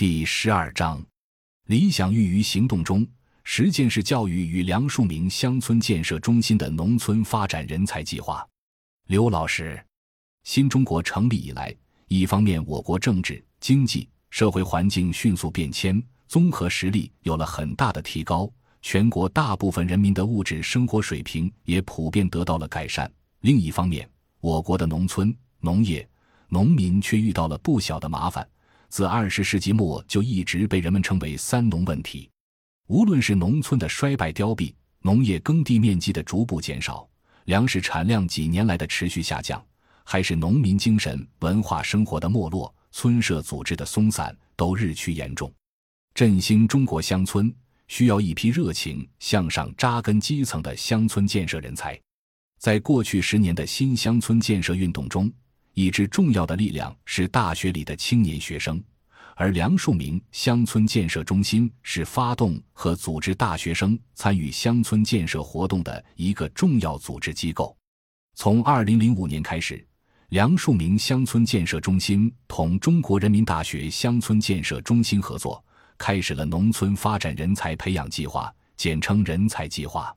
[0.00, 0.98] 第十二章，
[1.66, 3.06] 理想寓于行动中。
[3.44, 8.42] 实践式教育与梁漱溟乡村建设中心的农村发展人才计划。
[9.08, 9.78] 刘老师，
[10.42, 11.76] 新中国成立以来，
[12.08, 23.06] 一方面我国政治、经济、社会环境迅速变迁，综合实力有了很大的提高，全国大部分人民的物质生活水平也普遍得到了改善；
[23.40, 24.08] 另一方面，
[24.40, 26.08] 我国的农村、农业、
[26.48, 28.48] 农民却遇到了不小的麻烦。
[28.90, 32.28] 自二十世纪末就一直被人们称为“三农”问题，
[32.88, 37.08] 无论是农村的衰败凋敝、农业耕地面积的逐步减少、
[37.44, 39.64] 粮食产量几年来的持续下降，
[40.02, 45.50] 还是农民精神文化生活的没落、村社组织的松散，都日趋严重。
[46.12, 47.54] 振兴中国乡村，
[47.86, 51.96] 需要一批热情向上、扎根基层的乡村建设人才。
[52.58, 55.32] 在过去十年的新乡村建设运动中，
[55.74, 58.82] 一支重要的力量是大学里的青年学生，
[59.36, 67.76] 而梁漱溟乡村建设中心是发动和组织大学生参与乡村建设活动的一个重要组织机构。
[68.34, 69.86] 从2005年开始，
[70.28, 75.64] 梁漱溟乡村建设中心同中国人民大学乡村建设中心合作，
[75.96, 80.14] 开始了农村发展人才培养计划，简称“人才计划”。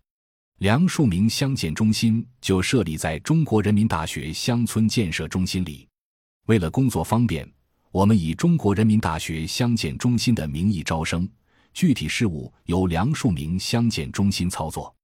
[0.63, 5.85] 梁漱溟乡建中心就设立在中国人民大学乡村建设中心里。
[6.45, 7.45] 为了工作方便，
[7.91, 11.27] 我们以中国人民大学乡建中心的名义招生，
[11.73, 14.95] 具体事务由梁漱溟乡建中心操作。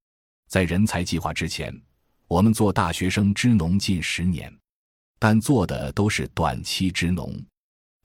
[0.48, 1.78] 在人才计划之前，
[2.30, 4.50] 我们做大学生支农近十年，
[5.20, 7.38] 但做的都是短期支农。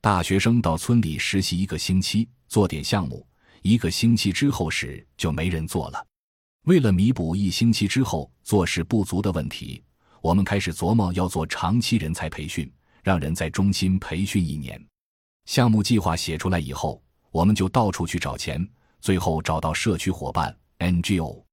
[0.01, 3.25] 大学生到村里实习一个星期，做点项目，
[3.63, 6.05] 一个星期之后时就没人做了。
[6.65, 9.83] 为了弥补一星期之后做事不足的问题，
[10.23, 14.83] 我们开始琢磨要做长期人才培训，让人在中心培训一年。
[15.45, 18.67] 项目计划写出来以后，我们就到处去找钱，
[19.03, 21.45] 最后找到社区伙伴 NGO。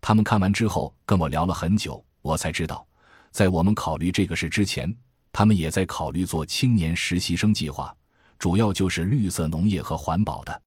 [0.00, 2.86] 他们看完之后跟我聊了很久，我才知道，
[3.32, 4.96] 在我们考虑这个事之前，
[5.32, 7.92] 他们也在考虑做青年实习生计划，
[8.38, 10.62] 主要就是绿色农业和环保的。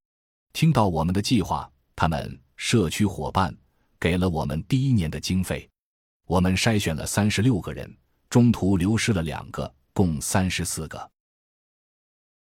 [0.51, 3.55] 听到我们的计划，他们社区伙伴。
[3.99, 5.69] 给了我们第一年的经费，
[6.27, 7.95] 我们筛选了三十六个人，
[8.29, 11.09] 中途流失了两个，共三十四个。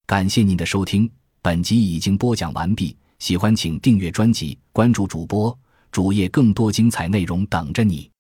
[0.06, 1.10] 感谢您的收听，
[1.42, 2.98] 本集已经播讲完毕。
[3.20, 5.58] 喜欢请订阅专辑，关注主播
[5.92, 8.11] 主页，更多精彩内容等着你。